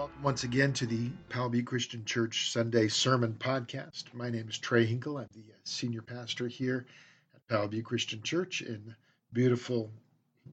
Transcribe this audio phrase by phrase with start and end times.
[0.00, 4.04] Welcome once again to the Butte Christian Church Sunday Sermon Podcast.
[4.14, 5.18] My name is Trey Hinkle.
[5.18, 6.86] I'm the uh, senior pastor here
[7.34, 8.94] at Butte Christian Church in
[9.34, 9.90] beautiful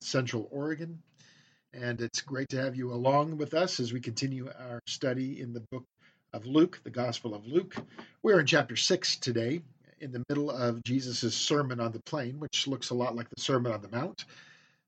[0.02, 1.02] Central Oregon.
[1.74, 5.54] And it's great to have you along with us as we continue our study in
[5.54, 5.86] the book
[6.34, 7.74] of Luke, the Gospel of Luke.
[8.24, 9.62] We're in chapter 6 today,
[10.02, 13.42] in the middle of Jesus' Sermon on the Plain, which looks a lot like the
[13.42, 14.26] Sermon on the Mount.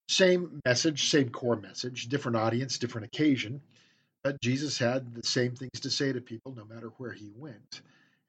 [0.10, 3.62] Same message, same core message, different audience, different occasion.
[4.24, 7.82] But Jesus had the same things to say to people no matter where he went.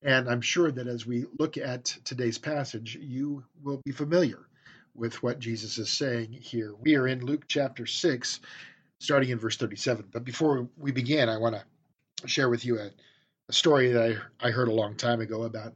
[0.03, 4.47] And I'm sure that as we look at today's passage, you will be familiar
[4.95, 6.75] with what Jesus is saying here.
[6.81, 8.41] We are in Luke chapter 6,
[8.99, 10.07] starting in verse 37.
[10.13, 12.91] But before we begin, I want to share with you a,
[13.49, 15.75] a story that I, I heard a long time ago about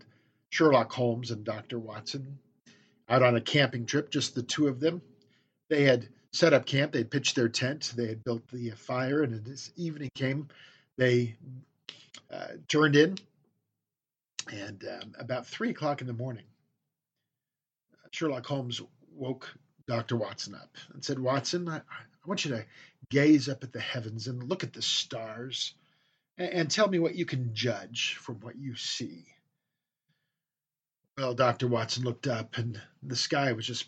[0.51, 1.79] Sherlock Holmes and Dr.
[1.79, 2.39] Watson
[3.09, 5.03] out on a camping trip, just the two of them.
[5.69, 6.93] They had set up camp.
[6.93, 7.93] They'd pitched their tent.
[7.97, 10.49] They had built the fire, and as evening came,
[10.97, 11.37] they
[12.31, 13.17] uh, turned in.
[14.53, 16.45] And um, about three o'clock in the morning,
[18.11, 18.83] Sherlock Holmes
[19.15, 19.55] woke
[19.87, 20.17] Dr.
[20.17, 22.65] Watson up and said, Watson, I, I want you to
[23.11, 25.75] gaze up at the heavens and look at the stars
[26.37, 29.25] and, and tell me what you can judge from what you see.
[31.17, 31.69] Well, Dr.
[31.69, 33.87] Watson looked up, and the sky was just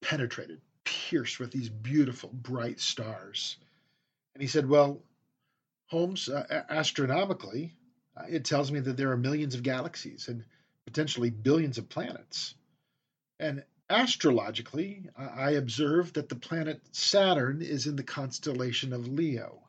[0.00, 3.56] penetrated pierced with these beautiful, bright stars.
[4.34, 5.02] And he said, Well,
[5.86, 7.74] Holmes, uh, astronomically,
[8.16, 10.44] uh, it tells me that there are millions of galaxies and
[10.86, 12.54] potentially billions of planets.
[13.38, 19.62] And astrologically, I observe that the planet Saturn is in the constellation of Leo.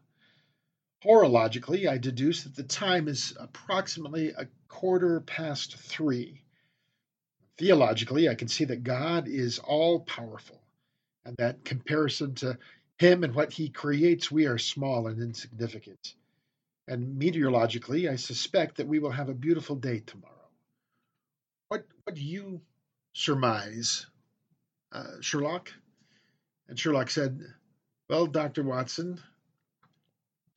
[1.03, 6.43] Horologically, I deduce that the time is approximately a quarter past three.
[7.57, 10.58] Theologically, I can see that God is all powerful
[11.25, 12.57] and that comparison to
[12.97, 16.15] him and what he creates, we are small and insignificant.
[16.87, 20.33] And meteorologically, I suspect that we will have a beautiful day tomorrow.
[21.69, 22.61] What, what do you
[23.13, 24.07] surmise,
[24.91, 25.71] uh, Sherlock?
[26.67, 27.41] And Sherlock said,
[28.09, 28.63] Well, Dr.
[28.63, 29.19] Watson,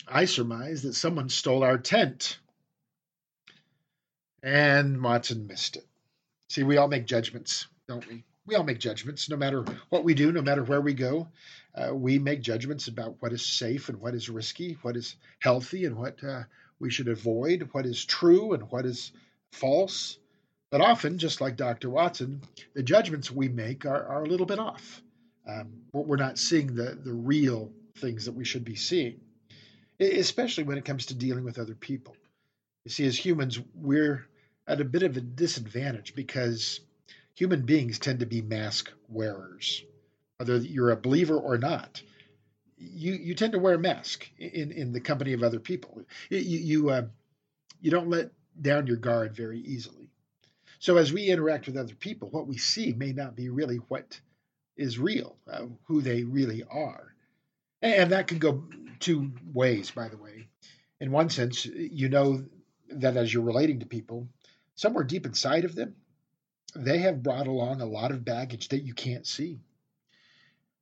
[0.09, 2.39] I surmise that someone stole our tent.
[4.43, 5.87] And Watson missed it.
[6.49, 8.25] See, we all make judgments, don't we?
[8.47, 11.29] We all make judgments no matter what we do, no matter where we go.
[11.75, 15.85] Uh, we make judgments about what is safe and what is risky, what is healthy
[15.85, 16.43] and what uh,
[16.81, 19.13] we should avoid, what is true and what is
[19.53, 20.19] false.
[20.71, 21.91] But often, just like Dr.
[21.91, 22.43] Watson,
[22.75, 25.03] the judgments we make are, are a little bit off.
[25.47, 29.21] Um, we're not seeing the, the real things that we should be seeing,
[30.01, 32.17] especially when it comes to dealing with other people.
[32.85, 34.27] You see, as humans, we're
[34.67, 36.81] at a bit of a disadvantage because
[37.43, 39.83] human beings tend to be mask wearers,
[40.37, 42.01] whether you're a believer or not.
[42.77, 46.03] You you tend to wear a mask in in the company of other people.
[46.31, 47.07] You you uh,
[47.81, 48.31] you don't let
[48.61, 50.09] down your guard very easily.
[50.79, 54.21] So as we interact with other people, what we see may not be really what
[54.77, 57.13] is real, uh, who they really are,
[57.81, 58.63] and that can go
[59.01, 59.91] two ways.
[59.91, 60.47] By the way,
[61.01, 62.45] in one sense, you know
[62.91, 64.29] that as you're relating to people,
[64.77, 65.97] somewhere deep inside of them,
[66.75, 69.61] they have brought along a lot of baggage that you can't see.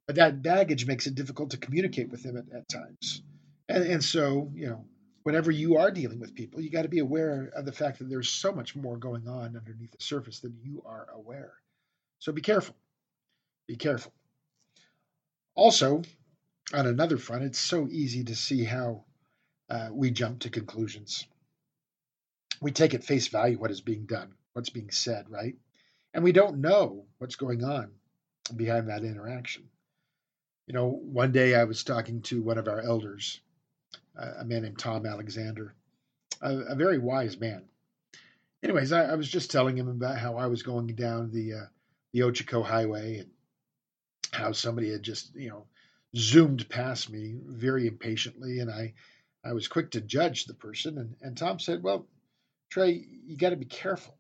[0.07, 3.23] But that baggage makes it difficult to communicate with them at, at times.
[3.69, 4.85] And, and so, you know,
[5.23, 8.09] whenever you are dealing with people, you got to be aware of the fact that
[8.09, 11.53] there's so much more going on underneath the surface than you are aware.
[12.19, 12.75] So be careful.
[13.67, 14.13] Be careful.
[15.55, 16.03] Also,
[16.73, 19.05] on another front, it's so easy to see how
[19.69, 21.27] uh, we jump to conclusions.
[22.61, 25.55] We take at face value what is being done, what's being said, right?
[26.13, 27.91] And we don't know what's going on
[28.57, 29.69] behind that interaction.
[30.67, 33.41] You know, one day I was talking to one of our elders,
[34.17, 35.75] a man named Tom Alexander,
[36.41, 37.65] a, a very wise man.
[38.63, 41.67] Anyways, I, I, was just telling him about how I was going down the uh,
[42.13, 43.31] the Ochoco Highway and
[44.33, 45.67] how somebody had just you know
[46.15, 48.95] zoomed past me very impatiently, and I
[49.45, 50.99] I was quick to judge the person.
[50.99, 52.07] And, and Tom said, "Well,
[52.69, 54.20] Trey, you got to be careful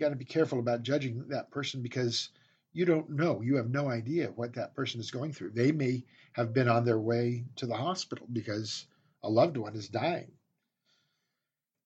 [0.00, 2.30] got to be careful about judging that person because
[2.72, 3.42] you don't know.
[3.42, 5.50] You have no idea what that person is going through.
[5.50, 8.86] They may have been on their way to the hospital because
[9.22, 10.32] a loved one is dying.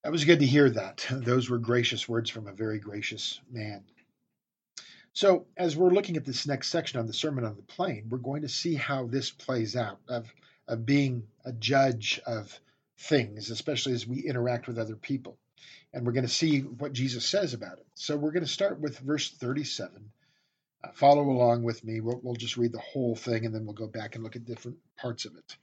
[0.05, 1.07] That was good to hear that.
[1.11, 3.85] Those were gracious words from a very gracious man.
[5.15, 8.19] So, as we're looking at this next section on the Sermon on the Plain, we're
[8.19, 10.33] going to see how this plays out of,
[10.67, 12.59] of being a judge of
[12.99, 15.39] things, especially as we interact with other people
[15.95, 17.87] and we're going to see what Jesus says about it.
[17.95, 20.11] So we're going to start with verse 37.
[20.83, 22.01] Uh, follow along with me.
[22.01, 24.45] We'll, we'll just read the whole thing and then we'll go back and look at
[24.45, 25.57] different parts of it.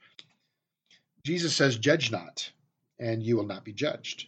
[1.24, 2.50] Jesus says, Judge not,
[2.98, 4.26] and you will not be judged.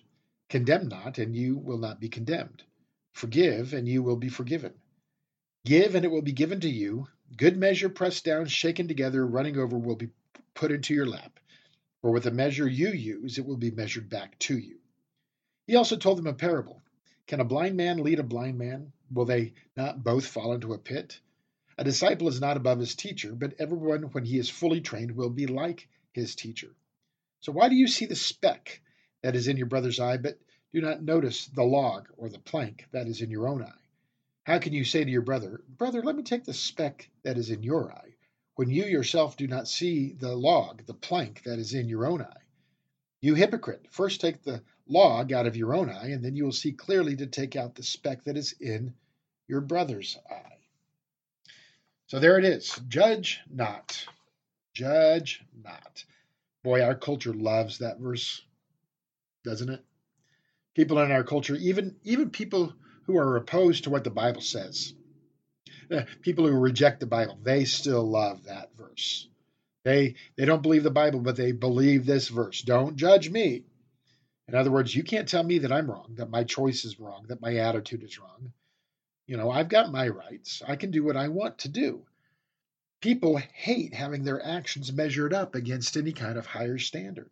[0.50, 2.62] Condemn not, and you will not be condemned.
[3.14, 4.74] Forgive, and you will be forgiven.
[5.64, 7.08] Give, and it will be given to you.
[7.36, 10.10] Good measure, pressed down, shaken together, running over, will be
[10.54, 11.40] put into your lap.
[12.02, 14.78] For with the measure you use, it will be measured back to you.
[15.66, 16.82] He also told them a parable.
[17.26, 18.92] Can a blind man lead a blind man?
[19.10, 21.18] Will they not both fall into a pit?
[21.78, 25.30] A disciple is not above his teacher, but everyone, when he is fully trained, will
[25.30, 26.74] be like his teacher.
[27.40, 28.80] So why do you see the speck
[29.22, 30.38] that is in your brother's eye, but
[30.72, 33.80] do not notice the log or the plank that is in your own eye?
[34.44, 37.50] How can you say to your brother, Brother, let me take the speck that is
[37.50, 38.14] in your eye,
[38.56, 42.22] when you yourself do not see the log, the plank that is in your own
[42.22, 42.42] eye?
[43.22, 46.52] You hypocrite, first take the log out of your own eye, and then you will
[46.52, 48.94] see clearly to take out the speck that is in
[49.48, 50.58] your brother's eye.
[52.06, 52.78] So there it is.
[52.88, 54.06] Judge not.
[54.74, 56.04] Judge not.
[56.62, 58.42] Boy, our culture loves that verse,
[59.44, 59.84] doesn't it?
[60.74, 62.72] People in our culture, even even people
[63.04, 64.94] who are opposed to what the Bible says,
[65.90, 69.28] eh, people who reject the Bible, they still love that verse.
[69.84, 72.62] They they don't believe the Bible, but they believe this verse.
[72.62, 73.64] Don't judge me.
[74.48, 77.24] In other words, you can't tell me that I'm wrong, that my choice is wrong,
[77.28, 78.52] that my attitude is wrong.
[79.26, 80.62] You know, I've got my rights.
[80.66, 82.04] I can do what I want to do.
[83.00, 87.30] People hate having their actions measured up against any kind of higher standard.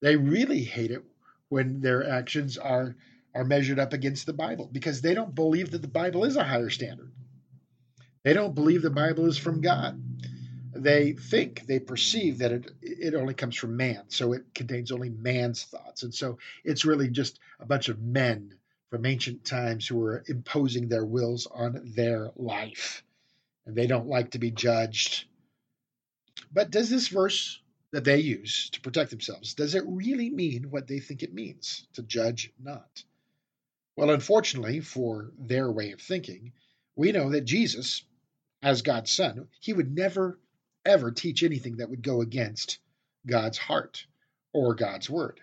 [0.00, 1.04] They really hate it
[1.48, 2.96] when their actions are
[3.34, 6.44] are measured up against the Bible because they don't believe that the Bible is a
[6.44, 7.10] higher standard.
[8.24, 10.02] They don't believe the Bible is from God
[10.74, 14.04] they think, they perceive that it, it only comes from man.
[14.08, 16.02] So it contains only man's thoughts.
[16.02, 18.54] And so it's really just a bunch of men
[18.90, 23.02] from ancient times who are imposing their wills on their life.
[23.66, 25.24] And they don't like to be judged.
[26.52, 27.60] But does this verse
[27.92, 31.86] that they use to protect themselves, does it really mean what they think it means,
[31.92, 33.04] to judge not?
[33.96, 36.52] Well, unfortunately for their way of thinking,
[36.96, 38.02] we know that Jesus,
[38.62, 40.38] as God's Son, he would never
[40.84, 42.78] ever teach anything that would go against
[43.26, 44.06] God's heart
[44.52, 45.40] or God's word.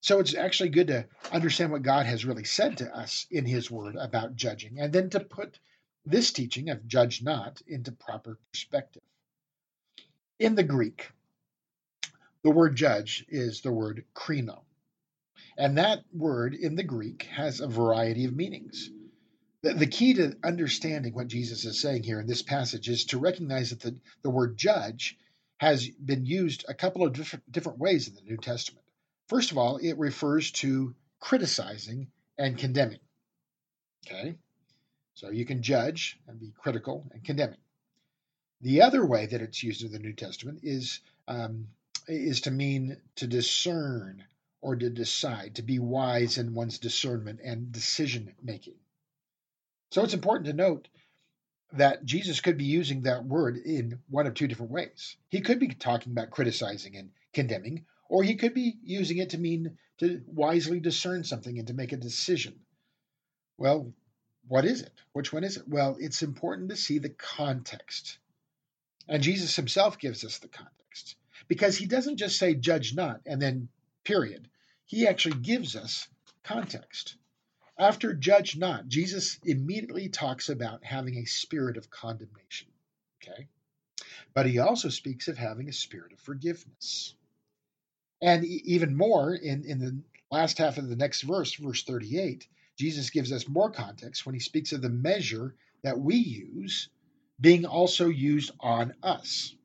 [0.00, 3.70] So it's actually good to understand what God has really said to us in his
[3.70, 5.58] word about judging and then to put
[6.04, 9.02] this teaching of judge not into proper perspective.
[10.40, 11.12] In the Greek,
[12.42, 14.62] the word judge is the word krino.
[15.56, 18.90] And that word in the Greek has a variety of meanings.
[19.62, 23.70] The, key to understanding what Jesus is saying here in this passage is to recognize
[23.70, 25.16] that the, the word judge
[25.58, 28.84] has been used a couple of different, different ways in the New Testament.
[29.28, 32.98] First of all, it refers to criticizing and condemning.
[34.06, 34.34] Okay?
[35.14, 37.60] So you can judge and be critical and condemning.
[38.62, 41.68] The other way that it's used in the New Testament is um,
[42.08, 44.24] is to mean to discern
[44.60, 48.74] or to decide, to be wise in one's discernment and decision making.
[49.92, 50.88] So it's important to note
[51.74, 55.18] that Jesus could be using that word in one of two different ways.
[55.28, 59.38] He could be talking about criticizing and condemning, or he could be using it to
[59.38, 62.60] mean to wisely discern something and to make a decision.
[63.58, 63.92] Well,
[64.48, 64.92] what is it?
[65.12, 65.68] Which one is it?
[65.68, 68.18] Well, it's important to see the context.
[69.08, 71.16] And Jesus himself gives us the context
[71.48, 73.68] because he doesn't just say, judge not, and then
[74.04, 74.48] period.
[74.86, 76.08] He actually gives us
[76.44, 77.16] context.
[77.82, 82.68] After judge not, Jesus immediately talks about having a spirit of condemnation.
[83.20, 83.48] Okay?
[84.32, 87.16] But he also speaks of having a spirit of forgiveness.
[88.20, 92.46] And even more, in, in the last half of the next verse, verse 38,
[92.76, 96.88] Jesus gives us more context when he speaks of the measure that we use
[97.40, 99.56] being also used on us,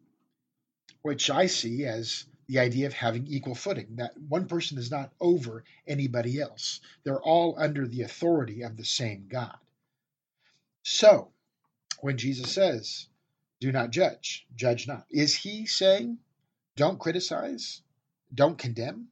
[1.03, 5.12] which I see as the idea of having equal footing, that one person is not
[5.20, 6.80] over anybody else.
[7.04, 9.58] They're all under the authority of the same God.
[10.84, 11.32] So,
[12.00, 13.08] when Jesus says,
[13.60, 16.20] do not judge, judge not, is he saying,
[16.75, 17.82] don't criticize,
[18.34, 19.10] don't condemn?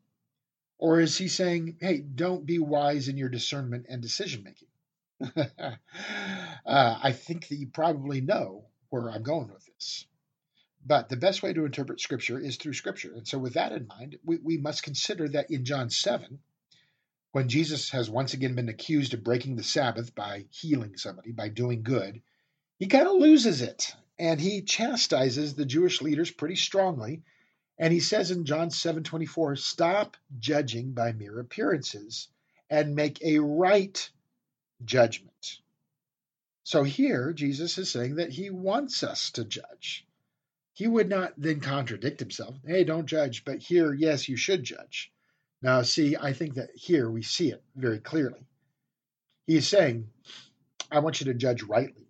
[0.78, 4.68] Or is he saying, hey, don't be wise in your discernment and decision making?
[6.66, 10.06] uh, I think that you probably know where I'm going with this.
[10.88, 13.12] But the best way to interpret Scripture is through Scripture.
[13.14, 16.40] And so, with that in mind, we, we must consider that in John 7,
[17.32, 21.50] when Jesus has once again been accused of breaking the Sabbath by healing somebody, by
[21.50, 22.22] doing good,
[22.78, 23.96] he kind of loses it.
[24.20, 27.24] And he chastises the Jewish leaders pretty strongly.
[27.78, 32.30] And he says in John 7 24, stop judging by mere appearances
[32.70, 34.10] and make a right
[34.84, 35.60] judgment.
[36.64, 40.05] So here, Jesus is saying that he wants us to judge.
[40.76, 42.54] He would not then contradict himself.
[42.68, 45.10] Hey, don't judge, but here, yes, you should judge.
[45.62, 48.46] Now, see, I think that here we see it very clearly.
[49.48, 50.10] He is saying,
[50.92, 52.10] I want you to judge rightly.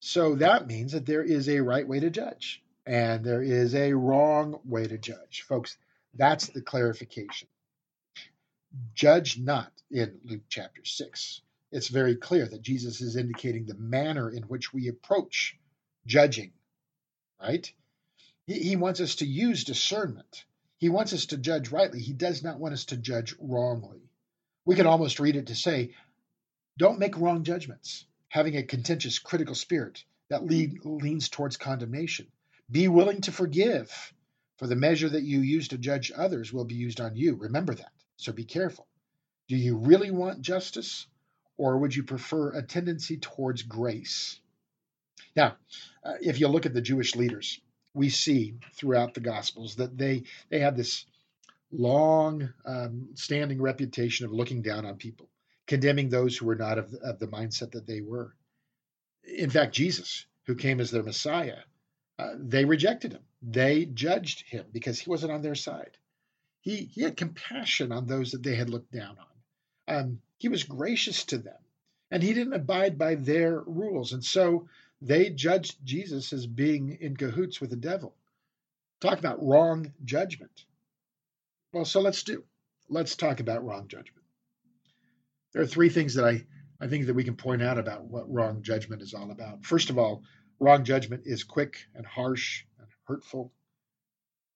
[0.00, 3.92] So that means that there is a right way to judge and there is a
[3.92, 5.44] wrong way to judge.
[5.48, 5.76] Folks,
[6.14, 7.46] that's the clarification.
[8.94, 11.42] Judge not in Luke chapter 6.
[11.70, 15.56] It's very clear that Jesus is indicating the manner in which we approach
[16.06, 16.50] judging,
[17.40, 17.72] right?
[18.46, 20.44] He, he wants us to use discernment.
[20.78, 22.00] He wants us to judge rightly.
[22.00, 24.10] He does not want us to judge wrongly.
[24.64, 25.94] We can almost read it to say,
[26.78, 32.26] don't make wrong judgments, having a contentious, critical spirit that lead, leans towards condemnation.
[32.70, 34.12] Be willing to forgive,
[34.58, 37.36] for the measure that you use to judge others will be used on you.
[37.36, 37.92] Remember that.
[38.16, 38.86] So be careful.
[39.48, 41.06] Do you really want justice,
[41.56, 44.40] or would you prefer a tendency towards grace?
[45.36, 45.56] Now,
[46.02, 47.60] uh, if you look at the Jewish leaders,
[47.94, 51.06] we see throughout the Gospels that they they have this
[51.70, 55.28] long um, standing reputation of looking down on people,
[55.66, 58.34] condemning those who were not of the, of the mindset that they were.
[59.24, 61.58] In fact, Jesus, who came as their Messiah,
[62.18, 63.22] uh, they rejected him.
[63.42, 65.96] They judged him because he wasn't on their side.
[66.60, 69.96] He, he had compassion on those that they had looked down on.
[69.96, 71.58] Um, he was gracious to them,
[72.10, 74.12] and he didn't abide by their rules.
[74.12, 74.68] And so
[75.04, 78.14] they judged Jesus as being in cahoots with the devil.
[79.00, 80.64] Talk about wrong judgment.
[81.74, 82.42] Well, so let's do.
[82.88, 84.24] Let's talk about wrong judgment.
[85.52, 86.46] There are three things that I,
[86.80, 89.66] I think that we can point out about what wrong judgment is all about.
[89.66, 90.22] First of all,
[90.58, 93.52] wrong judgment is quick and harsh and hurtful.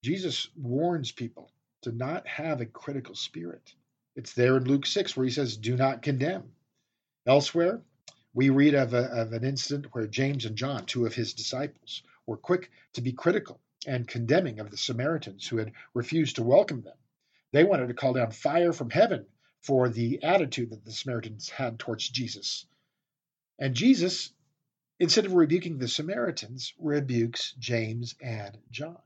[0.02, 1.52] Jesus warns people
[1.82, 3.74] to not have a critical spirit.
[4.16, 6.44] It's there in Luke 6 where he says, Do not condemn.
[7.26, 7.82] Elsewhere,
[8.38, 12.04] we read of, a, of an incident where James and John, two of his disciples,
[12.24, 16.82] were quick to be critical and condemning of the Samaritans who had refused to welcome
[16.82, 16.94] them.
[17.50, 19.26] They wanted to call down fire from heaven
[19.62, 22.64] for the attitude that the Samaritans had towards Jesus.
[23.58, 24.30] And Jesus,
[25.00, 29.02] instead of rebuking the Samaritans, rebukes James and John.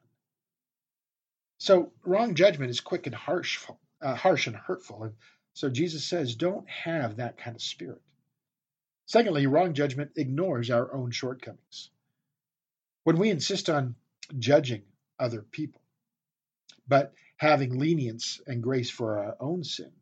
[1.57, 3.67] So wrong judgment is quick and harsh,
[4.03, 5.05] uh, harsh and hurtful.
[5.05, 5.15] And
[5.55, 8.03] so Jesus says, don't have that kind of spirit.
[9.13, 11.91] Secondly, wrong judgment ignores our own shortcomings.
[13.05, 13.95] When we insist on
[14.39, 14.85] judging
[15.19, 15.83] other people,
[16.89, 19.93] but having lenience and grace for our own sin,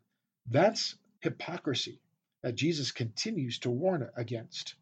[0.48, 1.98] that's hypocrisy
[2.44, 4.76] that Jesus continues to warn against.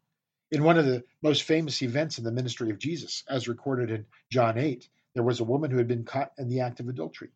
[0.51, 4.05] In one of the most famous events in the ministry of Jesus, as recorded in
[4.29, 7.31] John 8, there was a woman who had been caught in the act of adultery.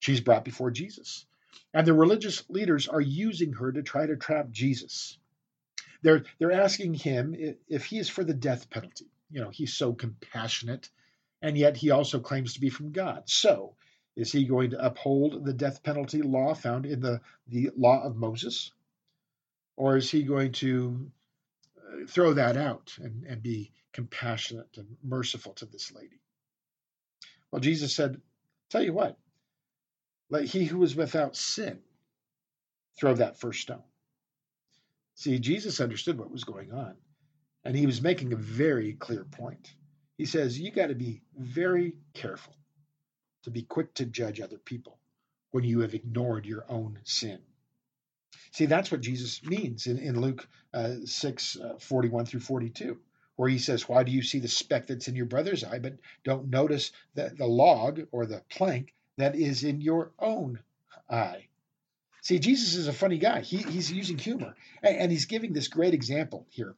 [0.00, 1.24] She's brought before Jesus.
[1.72, 5.18] And the religious leaders are using her to try to trap Jesus.
[6.02, 7.34] They're they're asking him
[7.68, 9.06] if he is for the death penalty.
[9.30, 10.90] You know, he's so compassionate,
[11.40, 13.22] and yet he also claims to be from God.
[13.26, 13.76] So,
[14.16, 18.16] is he going to uphold the death penalty law found in the the law of
[18.16, 18.72] Moses,
[19.76, 21.10] or is he going to
[21.78, 26.20] uh, throw that out and, and be compassionate and merciful to this lady?
[27.50, 28.20] Well, Jesus said,
[28.70, 29.16] "Tell you what,
[30.30, 31.78] let he who is without sin
[32.98, 33.84] throw that first stone."
[35.14, 36.96] See, Jesus understood what was going on,
[37.64, 39.74] and he was making a very clear point.
[40.16, 42.56] He says, You got to be very careful
[43.44, 44.98] to be quick to judge other people
[45.50, 47.40] when you have ignored your own sin.
[48.52, 52.98] See, that's what Jesus means in, in Luke uh, 6 uh, 41 through 42,
[53.36, 55.98] where he says, Why do you see the speck that's in your brother's eye, but
[56.24, 60.60] don't notice the, the log or the plank that is in your own
[61.08, 61.48] eye?
[62.22, 63.40] See, Jesus is a funny guy.
[63.40, 66.76] He, he's using humor, and, and, he's giving this great example here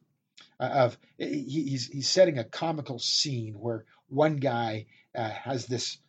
[0.59, 5.99] uh, of he, he's he's setting a comical scene where one guy uh, has this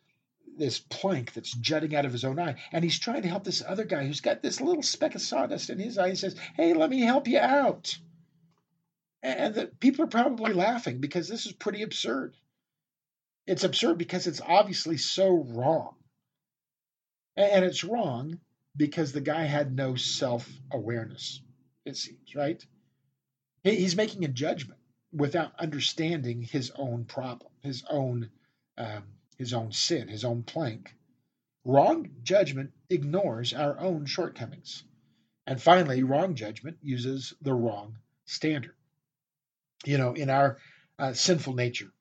[0.57, 3.61] this plank that's jutting out of his own eye, and he's trying to help this
[3.65, 6.09] other guy who's got this little speck of sawdust in his eye.
[6.09, 7.95] He says, "Hey, let me help you out."
[9.21, 12.35] And the people are probably laughing because this is pretty absurd.
[13.45, 15.93] It's absurd because it's obviously so wrong.
[17.35, 18.39] And it's wrong
[18.77, 21.41] because the guy had no self awareness,
[21.85, 22.63] it seems, right?
[23.63, 24.79] He's making a judgment
[25.11, 28.29] without understanding his own problem, his own,
[28.77, 29.03] um,
[29.37, 30.95] his own sin, his own plank.
[31.65, 34.83] Wrong judgment ignores our own shortcomings.
[35.45, 38.75] And finally, wrong judgment uses the wrong standard.
[39.85, 40.59] You know, in our
[40.99, 41.91] uh, sinful nature,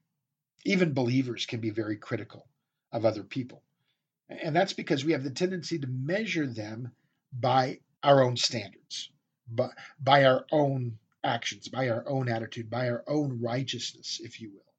[0.64, 2.46] even believers can be very critical
[2.92, 3.62] of other people.
[4.28, 6.92] And that's because we have the tendency to measure them
[7.32, 9.10] by our own standards,
[9.48, 14.50] by, by our own actions, by our own attitude, by our own righteousness, if you
[14.50, 14.72] will.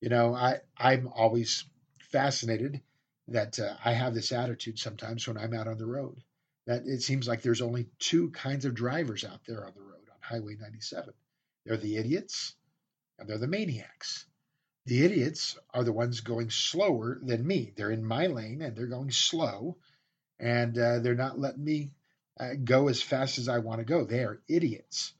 [0.00, 1.66] You know, I I'm always
[2.10, 2.80] fascinated
[3.28, 6.22] that uh, I have this attitude sometimes when I'm out on the road.
[6.66, 10.08] That it seems like there's only two kinds of drivers out there on the road
[10.10, 11.12] on Highway 97.
[11.64, 12.54] They're the idiots
[13.18, 14.26] and they're the maniacs.
[14.90, 17.72] The idiots are the ones going slower than me.
[17.76, 19.76] They're in my lane and they're going slow,
[20.40, 21.92] and uh, they're not letting me
[22.40, 24.02] uh, go as fast as I want to go.
[24.02, 25.14] They are idiots.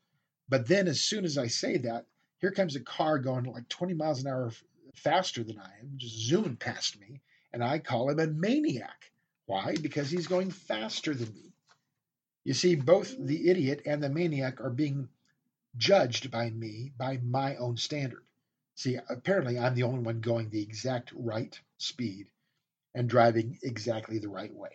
[0.49, 2.07] But then, as soon as I say that,
[2.39, 4.50] here comes a car going like 20 miles an hour
[4.97, 7.21] faster than I am, just zooming past me,
[7.53, 9.12] and I call him a maniac.
[9.47, 9.77] Why?
[9.81, 11.53] Because he's going faster than me.
[12.43, 15.09] You see, both the idiot and the maniac are being
[15.77, 18.25] judged by me by my own standard.
[18.80, 22.30] See, apparently I'm the only one going the exact right speed
[22.94, 24.70] and driving exactly the right way.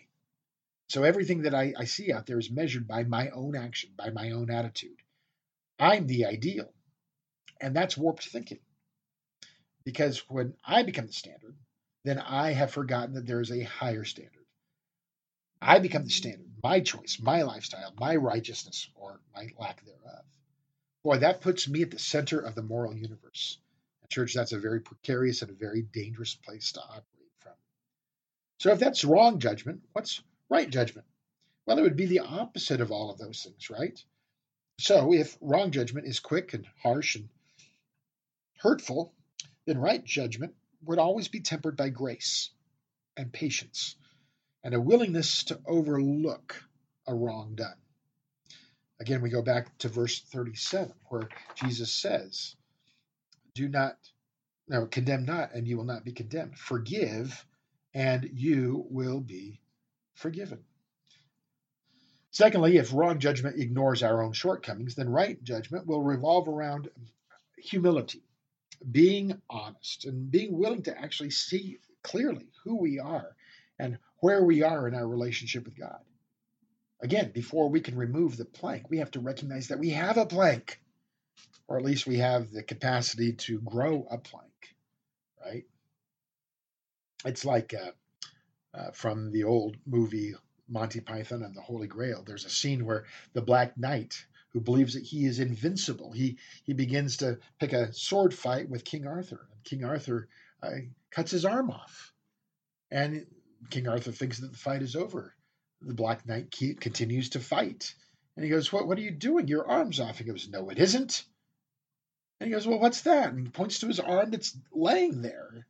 [0.89, 4.12] So everything that I, I see out there is measured by my own action, by
[4.12, 5.01] my own attitude.
[5.79, 6.71] I'm the ideal.
[7.59, 8.59] And that's warped thinking.
[9.83, 11.55] Because when I become the standard,
[12.03, 14.45] then I have forgotten that there is a higher standard.
[15.59, 20.25] I become the standard, my choice, my lifestyle, my righteousness, or my lack thereof.
[21.01, 23.57] Boy, that puts me at the center of the moral universe.
[24.09, 27.53] Church, that's a very precarious and a very dangerous place to operate from.
[28.59, 31.07] So if that's wrong judgment, what's right judgment?
[31.65, 34.00] Well, it would be the opposite of all of those things, right?
[34.79, 37.29] So if wrong judgment is quick and harsh and
[38.59, 39.13] hurtful,
[39.65, 42.51] then right judgment would always be tempered by grace
[43.17, 43.95] and patience
[44.63, 46.62] and a willingness to overlook
[47.07, 47.77] a wrong done.
[49.00, 52.55] Again, we go back to verse 37, where Jesus says,
[53.55, 53.97] Do not,
[54.67, 56.57] no, condemn not, and you will not be condemned.
[56.57, 57.45] Forgive,
[57.93, 59.62] and you will be
[60.13, 60.59] forgiven.
[62.31, 66.89] Secondly, if wrong judgment ignores our own shortcomings, then right judgment will revolve around
[67.57, 68.24] humility,
[68.91, 73.35] being honest, and being willing to actually see clearly who we are
[73.79, 76.00] and where we are in our relationship with God.
[77.01, 80.25] Again, before we can remove the plank, we have to recognize that we have a
[80.25, 80.81] plank,
[81.67, 84.75] or at least we have the capacity to grow a plank,
[85.43, 85.65] right?
[87.25, 90.35] It's like uh, uh, from the old movie
[90.67, 92.24] Monty Python and the Holy Grail.
[92.25, 96.74] There's a scene where the Black Knight, who believes that he is invincible, he he
[96.74, 99.48] begins to pick a sword fight with King Arthur.
[99.51, 100.27] And King Arthur
[100.61, 100.71] uh,
[101.11, 102.13] cuts his arm off,
[102.91, 103.25] and
[103.69, 105.35] King Arthur thinks that the fight is over
[105.81, 107.93] the Black Knight continues to fight.
[108.35, 109.48] And he goes, what, what are you doing?
[109.48, 110.17] Your arm's off.
[110.17, 111.24] He goes, No, it isn't.
[112.39, 113.31] And he goes, Well, what's that?
[113.31, 115.50] And he points to his arm that's laying there.
[115.53, 115.65] And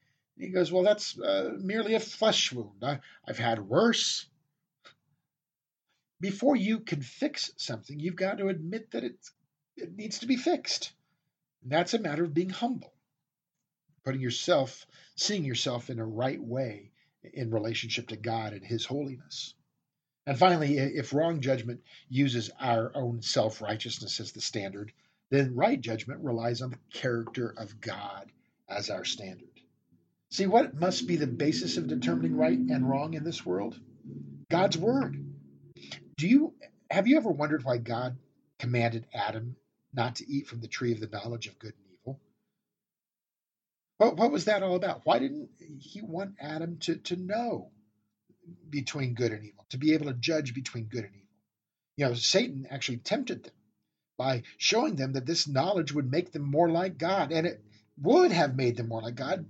[0.45, 2.83] he goes, Well, that's uh, merely a flesh wound.
[2.83, 4.25] I, I've had worse.
[6.19, 9.31] Before you can fix something, you've got to admit that it's,
[9.75, 10.91] it needs to be fixed.
[11.61, 12.93] And that's a matter of being humble,
[14.03, 16.91] putting yourself, seeing yourself in a right way
[17.33, 19.54] in relationship to God and His holiness.
[20.27, 24.91] And finally, if wrong judgment uses our own self righteousness as the standard,
[25.29, 28.31] then right judgment relies on the character of God
[28.67, 29.49] as our standard.
[30.31, 33.79] See, what must be the basis of determining right and wrong in this world?
[34.49, 35.23] God's word.
[36.17, 36.53] Do you
[36.89, 38.17] have you ever wondered why God
[38.59, 39.55] commanded Adam
[39.93, 42.19] not to eat from the tree of the knowledge of good and evil?
[43.97, 45.01] What, what was that all about?
[45.03, 47.71] Why didn't he want Adam to, to know
[48.69, 51.27] between good and evil, to be able to judge between good and evil.
[51.97, 53.53] You know, Satan actually tempted them
[54.17, 57.61] by showing them that this knowledge would make them more like God, and it
[58.01, 59.45] would have made them more like God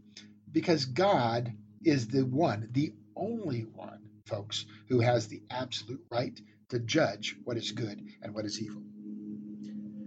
[0.52, 1.52] because God
[1.84, 7.58] is the one, the only one, folks, who has the absolute right to judge what
[7.58, 8.82] is good and what is evil.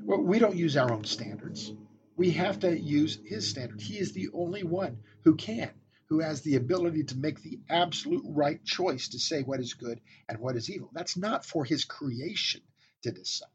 [0.05, 1.73] Well, we don't use our own standards.
[2.17, 3.81] We have to use his standard.
[3.81, 5.71] He is the only one who can
[6.09, 10.01] who has the ability to make the absolute right choice to say what is good
[10.29, 10.91] and what is evil.
[10.93, 12.63] That's not for his creation
[13.03, 13.49] to decide.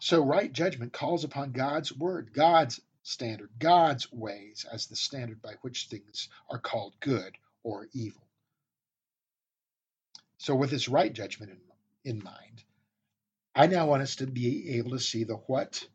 [0.00, 5.54] So, right judgment calls upon God's word, God's standard, God's ways as the standard by
[5.62, 8.26] which things are called good or evil.
[10.38, 11.52] So, with this right judgment
[12.04, 12.64] in, in mind,
[13.54, 15.86] I now want us to be able to see the what,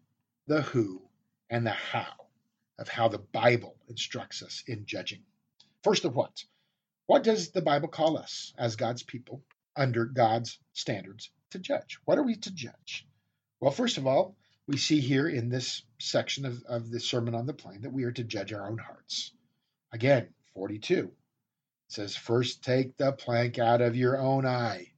[0.48, 1.02] the who,
[1.50, 2.14] and the how
[2.80, 5.24] of how the Bible instructs us in judging.
[5.84, 6.44] First of what?
[7.06, 9.42] What does the Bible call us as God's people
[9.76, 12.00] under God's standards to judge?
[12.06, 13.08] What are we to judge?
[13.60, 14.36] Well, first of all,
[14.68, 18.04] we see here in this section of, of the Sermon on the Plain that we
[18.04, 19.32] are to judge our own hearts.
[19.94, 21.12] Again, 42 it
[21.88, 24.92] says, First take the plank out of your own eye.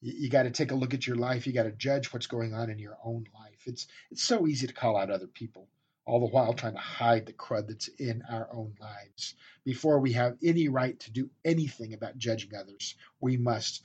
[0.00, 1.46] You, you got to take a look at your life.
[1.46, 3.60] You got to judge what's going on in your own life.
[3.66, 5.68] It's, it's so easy to call out other people
[6.06, 9.34] all the while trying to hide the crud that's in our own lives.
[9.64, 13.82] Before we have any right to do anything about judging others, we must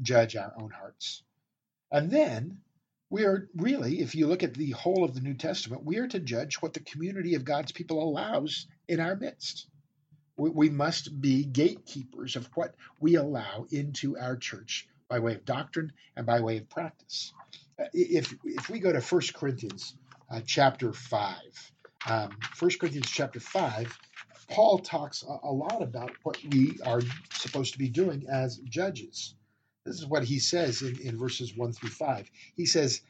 [0.00, 1.22] judge our own hearts.
[1.90, 2.60] And then
[3.10, 6.08] we are really, if you look at the whole of the New Testament, we are
[6.08, 9.66] to judge what the community of God's people allows in our midst.
[10.36, 15.44] We, we must be gatekeepers of what we allow into our church by way of
[15.44, 17.34] doctrine and by way of practice.
[17.78, 19.94] Uh, if, if we go to 1 Corinthians
[20.32, 21.36] uh, chapter 5,
[22.08, 23.98] um, 1 Corinthians chapter 5,
[24.48, 29.34] Paul talks a, a lot about what we are supposed to be doing as judges.
[29.84, 32.30] This is what he says in, in verses 1 through 5.
[32.56, 33.02] He says,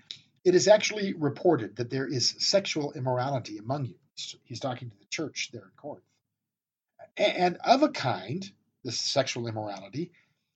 [0.45, 3.95] It is actually reported that there is sexual immorality among you.
[4.45, 6.05] He's talking to the church there in Corinth.
[7.17, 8.45] And of a kind,
[8.85, 10.13] this sexual immorality,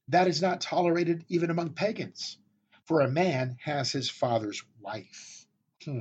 [0.09, 2.39] that is not tolerated even among pagans.
[2.87, 5.47] For a man has his father's wife.
[5.85, 6.01] Hmm.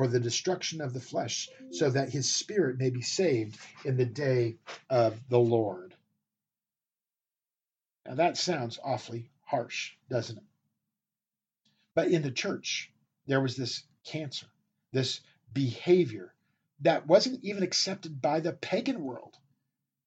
[0.00, 4.06] for the destruction of the flesh, so that his spirit may be saved in the
[4.06, 4.56] day
[4.88, 5.94] of the Lord.
[8.06, 10.44] Now that sounds awfully harsh, doesn't it?
[11.94, 12.90] But in the church,
[13.26, 14.46] there was this cancer,
[14.90, 15.20] this
[15.52, 16.32] behavior
[16.80, 19.36] that wasn't even accepted by the pagan world.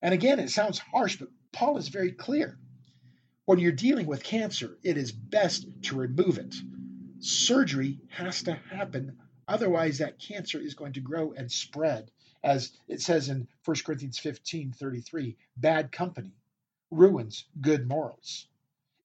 [0.01, 2.57] And again, it sounds harsh, but Paul is very clear.
[3.45, 6.55] When you're dealing with cancer, it is best to remove it.
[7.19, 12.11] Surgery has to happen, otherwise, that cancer is going to grow and spread.
[12.43, 16.33] As it says in 1 Corinthians 15 33, bad company
[16.91, 18.47] ruins good morals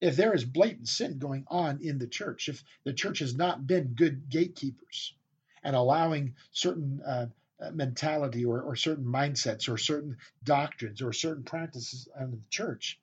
[0.01, 3.67] if there is blatant sin going on in the church, if the church has not
[3.67, 5.15] been good gatekeepers
[5.63, 7.27] and allowing certain uh,
[7.61, 13.01] uh, mentality or, or certain mindsets or certain doctrines or certain practices of the church,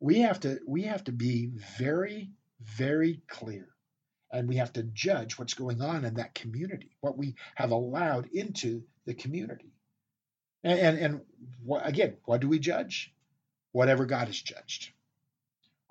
[0.00, 1.46] we have to we have to be
[1.78, 3.68] very very clear
[4.32, 8.28] and we have to judge what's going on in that community, what we have allowed
[8.32, 9.72] into the community.
[10.64, 13.12] And, and, and again, what do we judge?
[13.72, 14.92] Whatever God has judged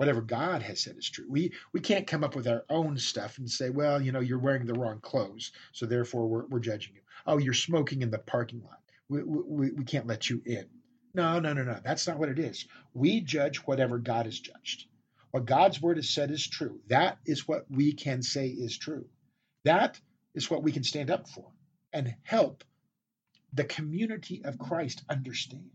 [0.02, 1.28] whatever God has said is true.
[1.30, 4.40] We we can't come up with our own stuff and say, well, you know, you're
[4.40, 7.02] wearing the wrong clothes, so therefore we're, we're judging you.
[7.28, 8.80] Oh, you're smoking in the parking lot.
[9.10, 10.66] We, we, we can't let you in.
[11.14, 11.80] No, no, no, no.
[11.84, 12.66] That's not what it is.
[12.96, 14.88] We judge whatever God has judged.
[15.32, 16.80] What God's word has said is true.
[16.88, 19.06] That is what we can say is true.
[19.64, 20.00] That
[20.34, 21.46] is what we can stand up for
[21.94, 22.64] and help
[23.54, 25.70] the community of Christ understand.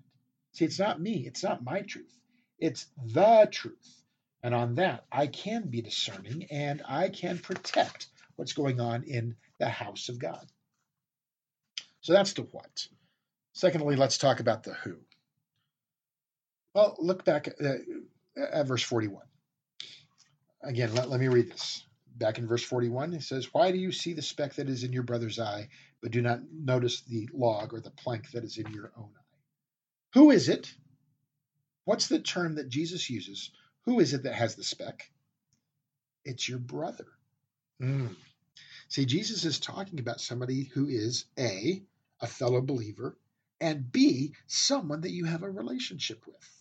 [0.52, 2.18] See, it's not me, it's not my truth,
[2.58, 4.02] it's the truth.
[4.42, 9.34] And on that, I can be discerning and I can protect what's going on in
[9.58, 10.46] the house of God.
[12.00, 12.86] So that's the what.
[13.54, 14.96] Secondly, let's talk about the who.
[16.74, 19.22] Well, look back at, uh, at verse 41.
[20.66, 21.84] Again, let, let me read this.
[22.16, 24.92] Back in verse 41, it says, Why do you see the speck that is in
[24.92, 25.68] your brother's eye,
[26.02, 29.34] but do not notice the log or the plank that is in your own eye?
[30.14, 30.74] Who is it?
[31.84, 33.50] What's the term that Jesus uses
[33.86, 35.10] who is it that has the speck?
[36.24, 37.06] It's your brother.
[37.80, 38.16] Mm.
[38.88, 41.82] See, Jesus is talking about somebody who is A,
[42.20, 43.16] a fellow believer,
[43.60, 46.55] and B, someone that you have a relationship with.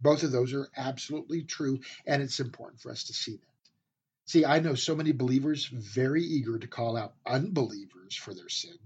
[0.00, 3.70] Both of those are absolutely true, and it's important for us to see that.
[4.26, 8.78] See, I know so many believers very eager to call out unbelievers for their sin,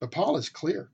[0.00, 0.90] but Paul is clear.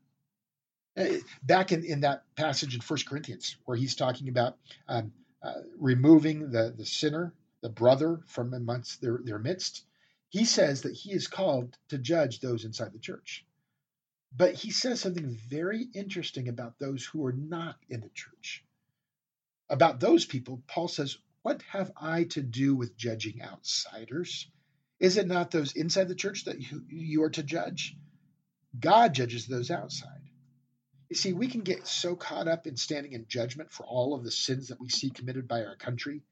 [0.97, 4.57] Eh, back in, in that passage in First Corinthians, where he's talking about
[4.89, 9.85] um, uh, removing the, the sinner, the brother, from amongst their, their midst,
[10.31, 13.45] he says that he is called to judge those inside the church.
[14.35, 18.65] But he says something very interesting about those who are not in the church.
[19.69, 24.49] About those people, Paul says, What have I to do with judging outsiders?
[25.01, 27.97] Is it not those inside the church that you, are to judge?
[28.79, 30.31] God judges those outside.
[31.11, 34.25] You see, we can get so caught up in standing in judgment for all of
[34.25, 36.23] the sins that we see committed by our country,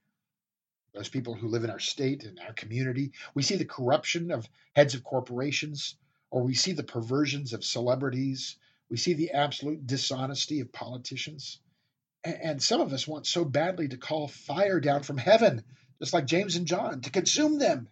[0.94, 3.12] those people who live in our state and our community.
[3.34, 5.96] We see the corruption of heads of corporations,
[6.30, 8.56] or we see the perversions of celebrities.
[8.88, 11.60] We see the absolute dishonesty of politicians.
[12.24, 15.62] And some of us want so badly to call fire down from heaven,
[16.00, 17.88] just like James and John, to consume them.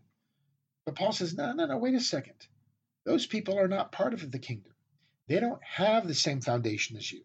[0.87, 2.35] But Paul says, no, no, no, wait a second.
[3.05, 4.73] Those people are not part of the kingdom.
[5.29, 7.23] They don't have the same foundation as you.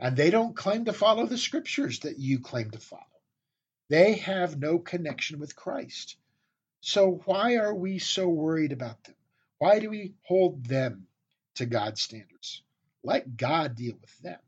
[0.00, 3.02] And they don't claim to follow the scriptures that you claim to follow.
[3.88, 6.16] They have no connection with Christ.
[6.80, 9.14] So why are we so worried about them?
[9.58, 11.06] Why do we hold them
[11.56, 12.62] to God's standards?
[13.02, 14.38] Let God deal with them.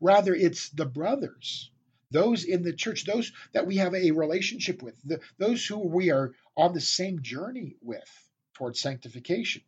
[0.00, 1.70] Rather, it's the brothers,
[2.10, 6.10] those in the church, those that we have a relationship with, the, those who we
[6.10, 9.62] are on the same journey with towards sanctification.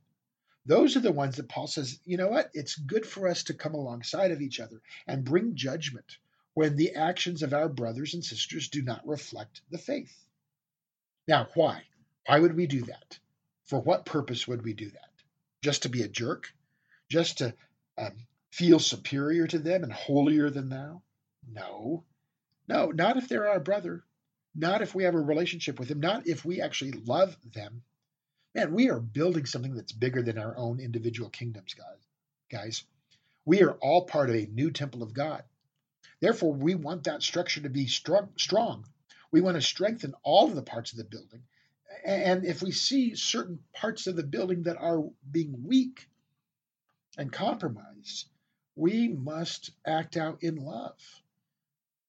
[0.67, 2.51] Those are the ones that Paul says, you know what?
[2.53, 6.19] It's good for us to come alongside of each other and bring judgment
[6.55, 10.15] when the actions of our brothers and sisters do not reflect the faith.
[11.27, 11.85] Now, why?
[12.27, 13.19] Why would we do that?
[13.67, 15.11] For what purpose would we do that?
[15.63, 16.53] Just to be a jerk?
[17.09, 17.55] Just to
[17.97, 18.17] um,
[18.51, 21.03] feel superior to them and holier than thou?
[21.51, 22.05] No.
[22.69, 24.05] No, not if they're our brother.
[24.55, 26.01] Not if we have a relationship with them.
[26.01, 27.83] Not if we actually love them.
[28.55, 32.07] Man, we are building something that's bigger than our own individual kingdoms, guys.
[32.51, 32.85] Guys,
[33.45, 35.45] we are all part of a new temple of God.
[36.21, 38.85] Therefore, we want that structure to be strong.
[39.31, 41.43] We want to strengthen all of the parts of the building.
[42.05, 46.09] And if we see certain parts of the building that are being weak
[47.17, 48.29] and compromised,
[48.81, 50.97] we must act out in love,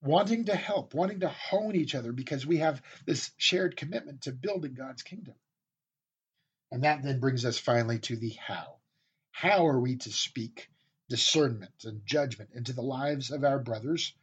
[0.01, 4.31] wanting to help, wanting to hone each other because we have this shared commitment to
[4.31, 5.35] building God's kingdom.
[6.71, 8.77] And that then brings us finally to the how.
[9.31, 10.69] How are we to speak
[11.09, 14.13] discernment and judgment into the lives of our brothers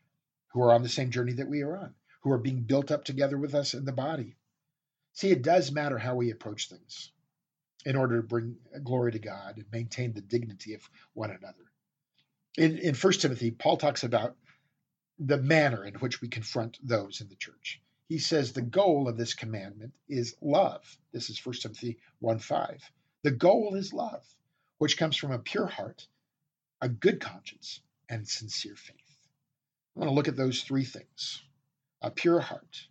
[0.52, 3.04] who are on the same journey that we are on, who are being built up
[3.04, 4.36] together with us in the body.
[5.12, 7.12] See, it does matter how we approach things
[7.84, 11.67] in order to bring glory to God and maintain the dignity of one another.
[12.58, 14.36] In, in 1 Timothy, Paul talks about
[15.18, 17.80] the manner in which we confront those in the church.
[18.08, 20.98] He says the goal of this commandment is love.
[21.12, 22.92] This is 1 Timothy 1 5.
[23.22, 24.24] The goal is love,
[24.78, 26.06] which comes from a pure heart
[26.80, 28.96] a good conscience, and sincere faith.
[29.96, 31.42] I want to look at those three things
[32.00, 32.86] a pure heart.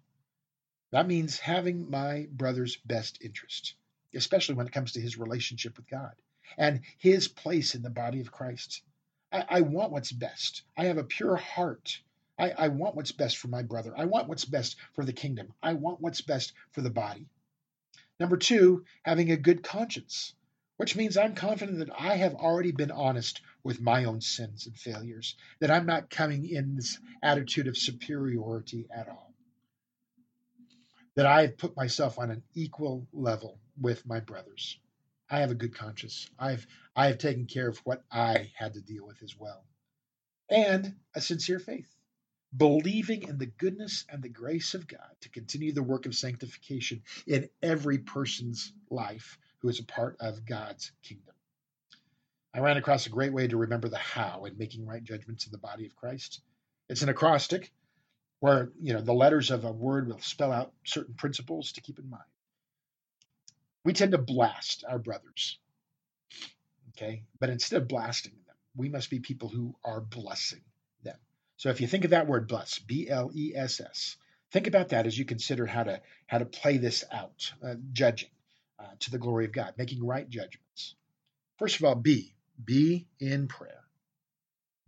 [0.92, 3.76] That means having my brother's best interest,
[4.14, 6.14] especially when it comes to his relationship with God
[6.58, 8.82] and his place in the body of Christ.
[9.32, 10.64] I, I want what's best.
[10.78, 12.00] I have a pure heart.
[12.40, 13.94] I, I want what's best for my brother.
[13.98, 15.54] I want what's best for the kingdom.
[15.62, 17.28] I want what's best for the body.
[18.20, 20.34] Number two, having a good conscience
[20.78, 24.78] which means I'm confident that I have already been honest with my own sins and
[24.78, 29.34] failures, that I'm not coming in this attitude of superiority at all,
[31.16, 34.80] that I have put myself on an equal level with my brothers.
[35.30, 36.30] I have a good conscience.
[36.40, 39.66] I've I have taken care of what I had to deal with as well.
[40.50, 41.94] And a sincere faith,
[42.56, 47.04] believing in the goodness and the grace of God to continue the work of sanctification
[47.28, 51.36] in every person's life who is a part of God's kingdom.
[52.54, 55.52] I ran across a great way to remember the how in making right judgments in
[55.52, 56.42] the body of Christ.
[56.90, 57.72] It's an acrostic
[58.40, 62.00] where you know the letters of a word will spell out certain principles to keep
[62.00, 62.24] in mind.
[63.88, 65.58] We tend to blast our brothers.
[66.90, 67.24] Okay?
[67.40, 70.60] But instead of blasting them, we must be people who are blessing
[71.04, 71.16] them.
[71.56, 74.18] So if you think of that word bless, B L E S S,
[74.52, 78.28] think about that as you consider how to how to play this out, uh, judging
[78.78, 80.96] uh, to the glory of God, making right judgments.
[81.58, 82.36] First of all, be.
[82.62, 83.86] Be in prayer.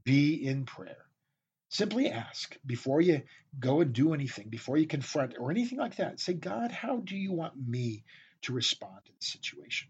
[0.04, 1.06] Be in prayer.
[1.70, 3.22] Simply ask before you
[3.58, 6.20] go and do anything, before you confront or anything like that.
[6.20, 8.04] Say, God, how do you want me
[8.44, 9.90] to respond to the situation?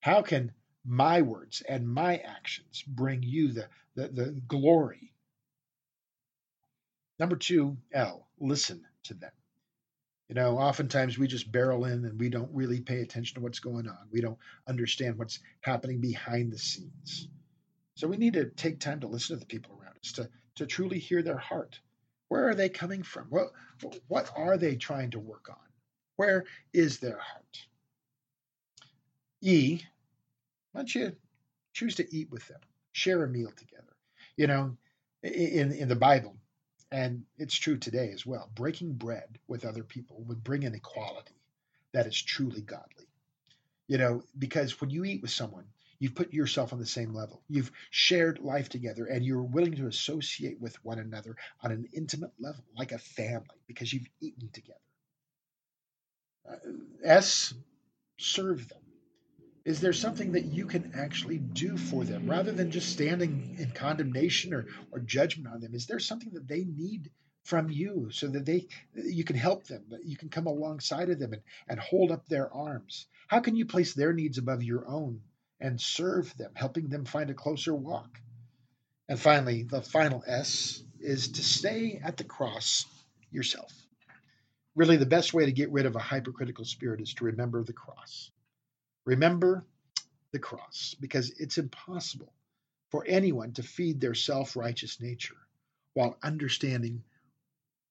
[0.00, 0.52] How can
[0.84, 5.12] my words and my actions bring you the, the, the glory?
[7.18, 9.30] Number two, L, listen to them.
[10.28, 13.60] You know, oftentimes we just barrel in and we don't really pay attention to what's
[13.60, 13.98] going on.
[14.10, 17.28] We don't understand what's happening behind the scenes.
[17.96, 20.66] So we need to take time to listen to the people around us, to, to
[20.66, 21.78] truly hear their heart.
[22.28, 23.26] Where are they coming from?
[23.28, 23.50] What,
[24.08, 25.56] what are they trying to work on?
[26.16, 27.66] Where is their heart?
[29.42, 29.82] E,
[30.72, 31.12] why don't you
[31.72, 32.60] choose to eat with them,
[32.92, 33.92] share a meal together?
[34.36, 34.76] You know,
[35.22, 36.36] in, in the Bible,
[36.90, 38.50] and it's true today as well.
[38.54, 41.34] Breaking bread with other people would bring an equality
[41.92, 43.08] that is truly godly.
[43.88, 45.64] You know, because when you eat with someone,
[45.98, 47.42] you've put yourself on the same level.
[47.48, 52.32] You've shared life together and you're willing to associate with one another on an intimate
[52.38, 54.78] level, like a family, because you've eaten together.
[56.48, 56.56] Uh,
[57.04, 57.54] S,
[58.18, 58.81] serve them.
[59.64, 63.70] Is there something that you can actually do for them rather than just standing in
[63.70, 65.74] condemnation or, or judgment on them?
[65.74, 67.10] Is there something that they need
[67.44, 71.18] from you so that they you can help them, that you can come alongside of
[71.20, 73.06] them and, and hold up their arms?
[73.28, 75.20] How can you place their needs above your own
[75.60, 78.20] and serve them, helping them find a closer walk?
[79.08, 82.84] And finally, the final S is to stay at the cross
[83.30, 83.72] yourself.
[84.74, 87.72] Really, the best way to get rid of a hypercritical spirit is to remember the
[87.72, 88.30] cross.
[89.04, 89.64] Remember
[90.32, 92.32] the cross, because it's impossible
[92.90, 95.36] for anyone to feed their self righteous nature
[95.94, 97.02] while understanding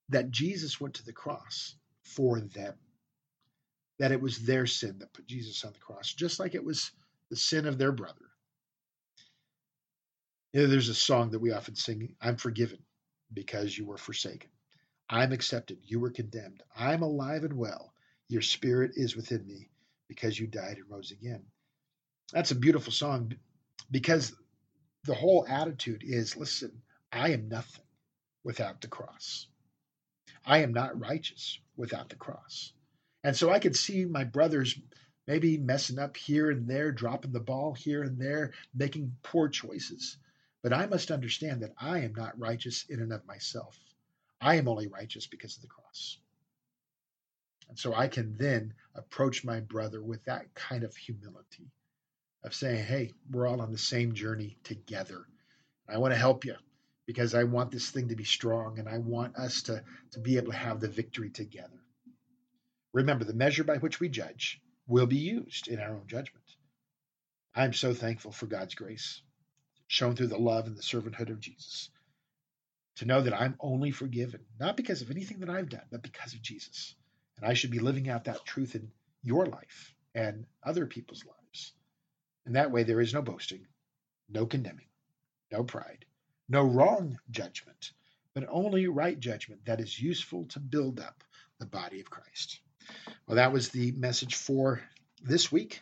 [0.10, 2.76] that Jesus went to the cross for them,
[4.00, 6.91] that it was their sin that put Jesus on the cross, just like it was
[7.30, 8.26] the sin of their brother.
[10.54, 12.80] You know, there's a song that we often sing I'm forgiven
[13.34, 14.50] because you were forsaken.
[15.10, 15.80] I'm accepted.
[15.84, 16.63] You were condemned.
[16.76, 17.93] I'm alive and well.
[18.30, 19.70] Your spirit is within me
[20.12, 21.41] because you died and rose again.
[22.34, 23.34] That's a beautiful song
[23.89, 24.34] because
[25.06, 26.82] the whole attitude is listen,
[27.13, 27.86] I am nothing
[28.43, 29.47] without the cross.
[30.45, 32.74] I am not righteous without the cross.
[33.24, 34.78] And so I could see my brothers
[35.28, 40.17] maybe messing up here and there, dropping the ball here and there, making poor choices.
[40.62, 43.80] But I must understand that I am not righteous in and of myself.
[44.41, 46.17] I am only righteous because of the cross.
[47.71, 51.71] And so I can then approach my brother with that kind of humility
[52.43, 55.25] of saying, hey, we're all on the same journey together.
[55.88, 56.55] I want to help you
[57.07, 60.36] because I want this thing to be strong and I want us to, to be
[60.36, 61.79] able to have the victory together.
[62.91, 66.43] Remember, the measure by which we judge will be used in our own judgment.
[67.55, 69.21] I'm so thankful for God's grace
[69.88, 71.89] shown through the love and the servanthood of Jesus.
[72.97, 76.34] To know that I'm only forgiven, not because of anything that I've done, but because
[76.34, 76.95] of Jesus.
[77.41, 78.91] And I should be living out that truth in
[79.23, 81.73] your life and other people's lives.
[82.45, 83.67] And that way, there is no boasting,
[84.30, 84.88] no condemning,
[85.51, 86.06] no pride,
[86.49, 87.91] no wrong judgment,
[88.34, 91.23] but only right judgment that is useful to build up
[91.60, 92.60] the body of Christ.
[93.27, 94.82] Well, that was the message for
[95.23, 95.82] this week.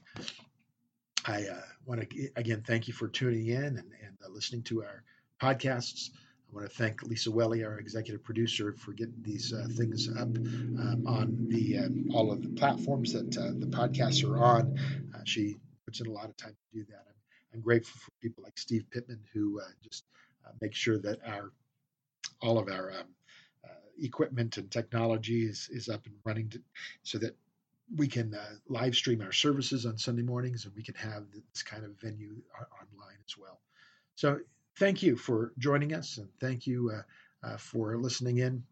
[1.25, 4.83] I uh, want to again thank you for tuning in and, and uh, listening to
[4.83, 5.03] our
[5.41, 6.09] podcasts.
[6.51, 10.27] I want to thank Lisa Welly, our executive producer, for getting these uh, things up
[10.27, 14.77] um, on the um, all of the platforms that uh, the podcasts are on.
[15.13, 17.05] Uh, she puts in a lot of time to do that.
[17.07, 17.15] I'm,
[17.53, 20.05] I'm grateful for people like Steve Pittman who uh, just
[20.59, 21.51] make sure that our
[22.41, 23.05] all of our um,
[24.01, 26.61] equipment and technology is, is up and running to,
[27.03, 27.35] so that
[27.95, 31.63] we can uh, live stream our services on Sunday mornings and we can have this
[31.63, 32.35] kind of venue
[32.81, 33.59] online as well.
[34.15, 34.39] So
[34.77, 38.63] thank you for joining us and thank you uh, uh, for listening in.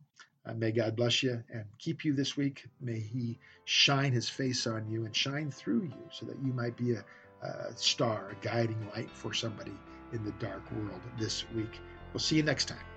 [0.46, 2.66] Uh, may God bless you and keep you this week.
[2.80, 6.78] May He shine His face on you and shine through you so that you might
[6.78, 7.04] be a,
[7.46, 9.74] a star, a guiding light for somebody
[10.14, 11.80] in the dark world this week.
[12.14, 12.97] We'll see you next time.